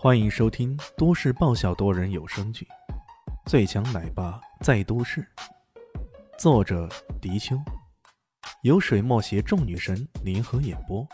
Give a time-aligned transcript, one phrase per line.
[0.00, 2.64] 欢迎收听都市爆笑多人有声剧
[3.50, 5.20] 《最强奶爸在都市》，
[6.38, 6.88] 作者：
[7.20, 7.60] 迪秋，
[8.62, 11.04] 由水墨携众女神联合演播，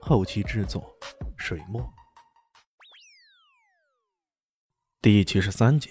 [0.00, 0.88] 后期制作：
[1.36, 1.92] 水墨。
[5.02, 5.90] 第七十三集，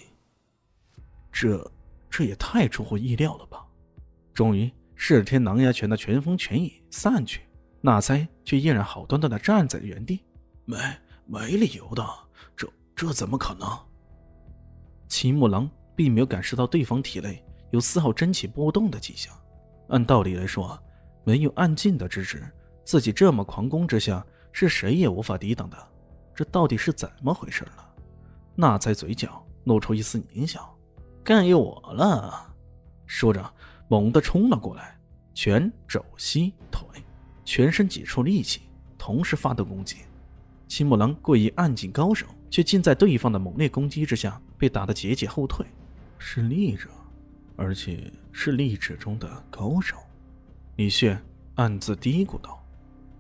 [1.29, 1.69] 这
[2.09, 3.67] 这也太出乎意料了吧！
[4.33, 7.41] 终于，噬天狼牙拳的拳风拳影散去，
[7.81, 10.23] 纳猜却依然好端端的站在原地，
[10.63, 10.77] 没。
[11.27, 12.03] 没理由的，
[12.55, 13.69] 这这怎么可能？
[15.09, 19.33] 秦木狼并没有感受到对方体内有丝毫真气波动的迹象。
[19.89, 20.81] 按道理来说，
[21.25, 22.49] 没有暗劲的支持，
[22.85, 25.77] 自己这么狂攻之下，是谁也无法抵挡的。
[26.33, 27.83] 这到底是怎么回事呢？
[28.55, 30.73] 那在嘴角露出一丝狞笑
[31.23, 32.55] ：“该有我了。”
[33.05, 33.53] 说着，
[33.89, 34.97] 猛地冲了过来，
[35.33, 36.87] 拳、肘、膝、腿，
[37.43, 38.61] 全身几处力气
[38.97, 39.97] 同时发动攻击。
[40.67, 45.65] 青木狼贵以暗劲高手，却竟在对方的猛烈攻击之下被打得节节后退。
[46.17, 46.89] 是力者，
[47.55, 49.95] 而且是力者中的高手。
[50.75, 51.19] 李炫
[51.55, 52.63] 暗自嘀咕道：“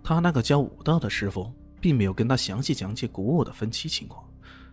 [0.03, 4.23] 他那个教武道的师傅并没有跟他详细讲解古武的分期情况，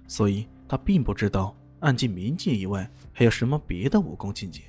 [0.08, 4.62] 所以他并不知道暗劲冥界以外还有什么别的武功境界。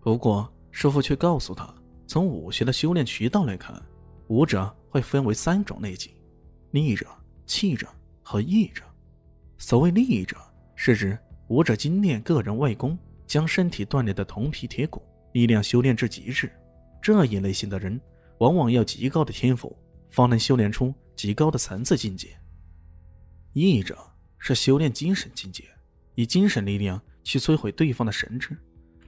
[0.00, 1.74] 不过师傅却告诉他，
[2.06, 3.82] 从武学的修炼渠道来看，
[4.28, 6.12] 武者会分为三种类型：
[6.70, 7.06] 力者。”
[7.50, 7.88] 气者
[8.22, 8.84] 和意者，
[9.58, 10.36] 所谓力者，
[10.76, 16.48] 是指武者精炼个人外功，将身体锻炼的铜皮铁骨，力量修炼至极致。
[17.02, 18.00] 这一类型的人，
[18.38, 19.76] 往往要极高的天赋，
[20.12, 22.28] 方能修炼出极高的层次境界。
[23.52, 23.98] 意者
[24.38, 25.64] 是修炼精神境界，
[26.14, 28.56] 以精神力量去摧毁对方的神智，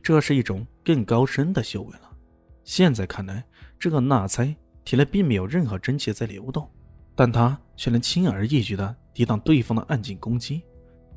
[0.02, 2.10] 这是一种更高深的修为了。
[2.64, 3.44] 现在看来，
[3.78, 4.52] 这个纳猜
[4.84, 6.68] 体内并没有任何真气在流动。
[7.14, 10.62] 但他却能轻而易举地抵挡对方的暗劲攻击，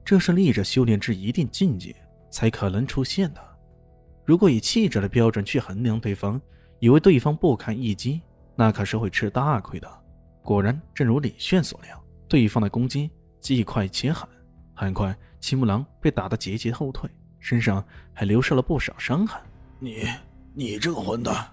[0.03, 1.95] 这是力者修炼至一定境界
[2.29, 3.41] 才可能出现的。
[4.25, 6.41] 如果以气者的标准去衡量对方，
[6.79, 8.21] 以为对方不堪一击，
[8.55, 9.89] 那可是会吃大亏的。
[10.43, 14.27] 果然，正如李炫所料，对方的攻击既快且狠。
[14.73, 19.41] 很快，青木狼被打得节节后退，身上还留下了不少伤痕。
[19.79, 20.05] 你，
[20.53, 21.47] 你这个混蛋！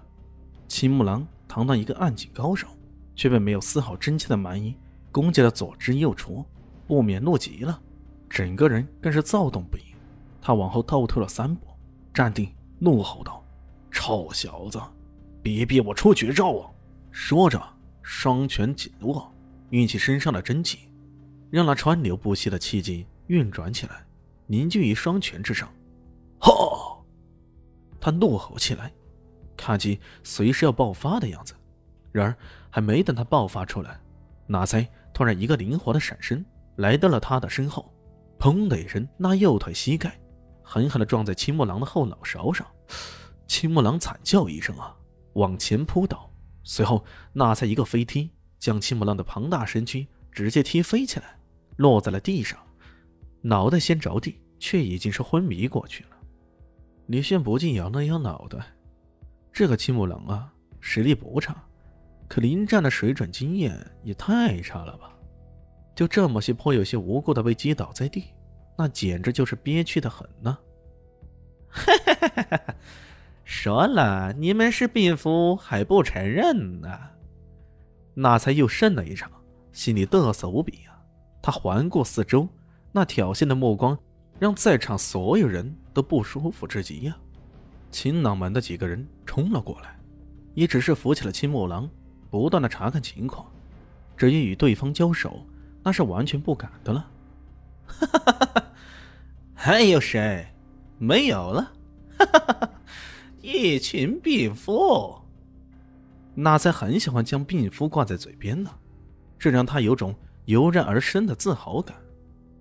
[0.67, 2.67] 青木狼堂堂一个暗劲高手。
[3.15, 4.75] 却被没有丝毫真气的蛮夷
[5.11, 6.43] 攻击的左支右绌，
[6.87, 7.81] 不免怒极了，
[8.29, 9.81] 整个人更是躁动不已。
[10.41, 11.67] 他往后倒退了三步，
[12.13, 13.43] 站定，怒吼道
[13.91, 14.81] ：“臭小子，
[15.41, 16.69] 别逼我出绝招啊！”
[17.11, 17.61] 说着，
[18.01, 19.31] 双拳紧握，
[19.69, 20.89] 运起身上的真气，
[21.49, 24.05] 让那川流不息的气劲运转起来，
[24.47, 25.69] 凝聚于双拳之上。
[26.39, 27.05] 吼！
[28.01, 28.91] 他怒吼起来，
[29.55, 31.53] 看起随时要爆发的样子。
[32.13, 32.37] 然而，
[32.69, 33.99] 还没等他爆发出来，
[34.47, 36.45] 哪猜突然一个灵活的闪身，
[36.77, 37.93] 来到了他的身后，
[38.39, 40.17] 砰的一声，那右腿膝盖
[40.61, 42.65] 狠狠地撞在青木狼的后脑勺上，
[43.47, 44.95] 青木狼惨叫一声啊，
[45.33, 46.31] 往前扑倒，
[46.63, 47.03] 随后
[47.33, 51.37] 那才一个飞踢，将青木狼的庞大身躯直接踢飞起来，
[51.77, 52.59] 落在了地上，
[53.41, 56.09] 脑袋先着地，却已经是昏迷过去了。
[57.07, 58.59] 李炫不禁摇了摇脑袋，
[59.51, 61.55] 这个青木狼啊，实力不差。
[62.27, 65.11] 可临战的水准经验也太差了吧！
[65.95, 68.25] 就这么些颇有些无辜的被击倒在地，
[68.75, 70.57] 那简直就是憋屈的很呢。
[71.69, 72.75] 哈哈哈哈哈！
[73.43, 76.99] 说了你们是病夫还不承认呢？
[78.15, 79.31] 那才又胜了一场，
[79.71, 80.97] 心里得瑟无比啊！
[81.41, 82.47] 他环顾四周，
[82.91, 83.97] 那挑衅的目光
[84.39, 87.15] 让在场所有人都不舒服至极呀。
[87.91, 89.95] 青囊门的几个人冲了过来，
[90.55, 91.87] 也只是扶起了青木狼。
[92.33, 93.45] 不断的查看情况，
[94.17, 95.45] 至于与对方交手，
[95.83, 97.07] 那是完全不敢的了。
[97.85, 98.63] 哈哈哈哈
[99.53, 100.47] 还有谁？
[100.97, 101.71] 没有了。
[102.17, 102.69] 哈哈哈哈
[103.39, 105.15] 一群病夫。
[106.33, 108.71] 那才很喜欢将病夫挂在嘴边呢，
[109.37, 110.15] 这让他有种
[110.45, 111.95] 油然而生的自豪感。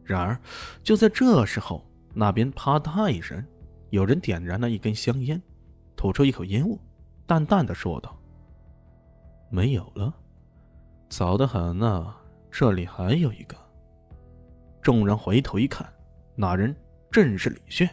[0.05, 0.39] 然而，
[0.83, 1.83] 就在这时候，
[2.13, 3.43] 那边啪嗒一声，
[3.89, 5.41] 有人点燃了一根香烟，
[5.97, 6.79] 吐出一口烟雾，
[7.27, 8.15] 淡淡的说道。
[9.53, 10.11] 没有了，
[11.11, 12.15] 早得很呢。
[12.51, 13.55] 这里还有一个。
[14.81, 15.87] 众人回头一看，
[16.35, 16.75] 那人
[17.11, 17.89] 正是李炫。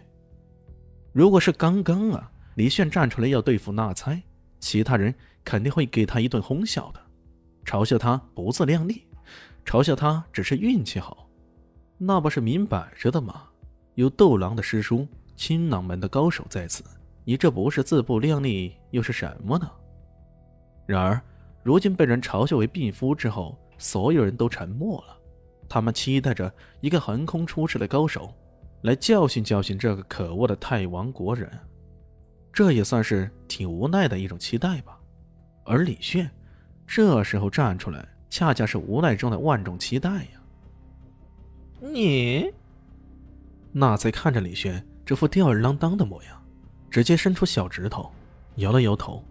[1.11, 4.21] 如果是刚刚啊，李炫站出来要对付纳猜，
[4.61, 5.13] 其他人
[5.43, 7.01] 肯定会给他一顿哄笑的，
[7.65, 9.05] 嘲笑他不自量力，
[9.65, 11.27] 嘲笑他只是运气好。
[11.97, 13.43] 那不是明摆着的吗？
[13.95, 15.05] 有斗狼的师叔、
[15.35, 16.85] 青囊门的高手在此，
[17.25, 19.69] 你这不是自不量力又是什么呢？
[20.85, 21.21] 然而。
[21.63, 25.17] 如今被人嘲笑为病夫之后，所有人都沉默了，
[25.67, 26.51] 他们期待着
[26.81, 28.33] 一个横空出世的高手
[28.81, 31.49] 来教训教训这个可恶的泰王国人，
[32.51, 34.97] 这也算是挺无奈的一种期待吧。
[35.65, 36.29] 而李炫
[36.87, 40.41] 这时候站出来，恰恰是无奈中的万众期待呀。
[41.79, 42.51] 你，
[43.71, 46.43] 纳粹看着李炫这副吊儿郎当的模样，
[46.89, 48.11] 直接伸出小指头，
[48.55, 49.23] 摇了摇头：“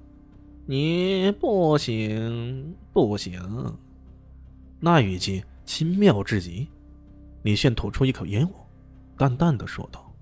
[0.71, 3.41] 你不行，不行。”
[4.79, 6.69] 那语气轻妙至极。
[7.41, 8.53] 李炫吐出一口烟雾，
[9.17, 10.13] 淡淡的说道：“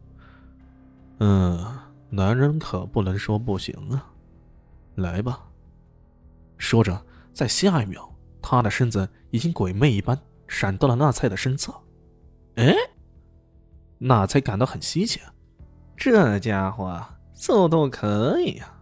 [1.19, 1.77] 嗯，
[2.11, 4.09] 男人可不能说不行啊，
[4.95, 5.49] 来吧。”
[6.59, 8.09] 说着，在下一秒，
[8.41, 10.17] 他的身子已经鬼魅一般
[10.47, 11.75] 闪到了那菜的身侧。
[12.55, 12.73] 哎，
[13.99, 15.21] 那才感到很稀奇，
[15.97, 17.05] 这家伙
[17.35, 18.81] 速度可以啊，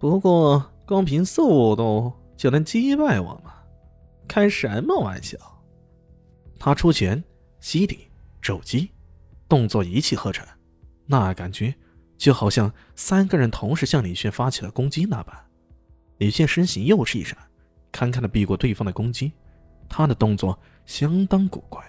[0.00, 3.54] 不过光凭速度就能击败我吗？
[4.28, 5.38] 开什么玩笑！
[6.58, 7.24] 他出拳、
[7.60, 7.98] 吸顶、
[8.42, 8.90] 肘击，
[9.48, 10.46] 动作一气呵成，
[11.06, 11.74] 那感觉
[12.18, 15.34] 就好像三个人同时向李炫发起了攻击那般。
[16.18, 17.38] 李炫身形又是一闪，
[17.90, 19.32] 堪堪的避过对方的攻击。
[19.88, 21.82] 他的动作相当古怪。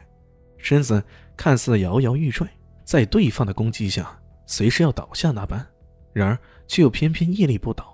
[0.57, 1.03] 身子
[1.35, 2.47] 看似摇摇欲坠，
[2.85, 5.67] 在对方的攻击下随时要倒下那般，
[6.13, 7.92] 然而却又偏偏屹立不倒。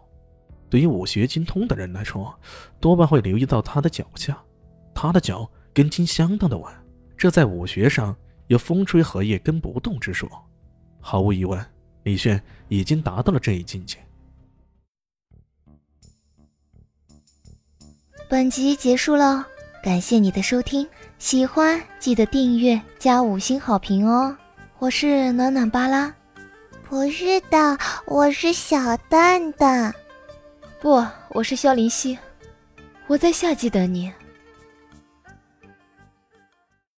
[0.69, 2.37] 对于武学精通的人来说，
[2.79, 4.37] 多半会留意到他的脚下，
[4.93, 6.71] 他的脚跟筋相当的稳，
[7.17, 8.15] 这在武学上
[8.47, 10.29] 有“风吹荷叶根不动”之说。
[10.99, 11.65] 毫无疑问，
[12.03, 13.97] 李炫已经达到了这一境界。
[18.29, 19.47] 本集结束了，
[19.83, 20.87] 感谢你的收听。
[21.17, 24.37] 喜欢记得订阅加五星好评哦！
[24.77, 26.13] 我是暖暖巴拉，
[26.87, 29.93] 不是的，我是小蛋蛋，
[30.81, 32.17] 不，我是萧林希，
[33.07, 34.09] 我在夏季等你。